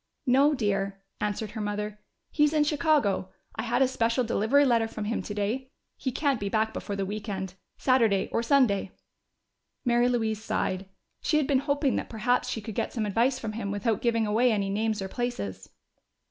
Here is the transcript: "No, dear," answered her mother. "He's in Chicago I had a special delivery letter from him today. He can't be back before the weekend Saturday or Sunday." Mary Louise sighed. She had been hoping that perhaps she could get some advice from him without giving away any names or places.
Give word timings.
"No, 0.25 0.55
dear," 0.55 0.99
answered 1.19 1.51
her 1.51 1.61
mother. 1.61 1.99
"He's 2.31 2.53
in 2.53 2.63
Chicago 2.63 3.29
I 3.55 3.61
had 3.61 3.83
a 3.83 3.87
special 3.87 4.23
delivery 4.23 4.65
letter 4.65 4.87
from 4.87 5.05
him 5.05 5.21
today. 5.21 5.69
He 5.95 6.11
can't 6.11 6.39
be 6.39 6.49
back 6.49 6.73
before 6.73 6.95
the 6.95 7.05
weekend 7.05 7.53
Saturday 7.77 8.27
or 8.31 8.41
Sunday." 8.41 8.93
Mary 9.85 10.09
Louise 10.09 10.43
sighed. 10.43 10.89
She 11.21 11.37
had 11.37 11.45
been 11.45 11.59
hoping 11.59 11.97
that 11.97 12.09
perhaps 12.09 12.49
she 12.49 12.61
could 12.61 12.73
get 12.73 12.93
some 12.93 13.05
advice 13.05 13.37
from 13.37 13.51
him 13.53 13.69
without 13.69 14.01
giving 14.01 14.25
away 14.25 14.51
any 14.51 14.71
names 14.71 15.03
or 15.03 15.07
places. 15.07 15.69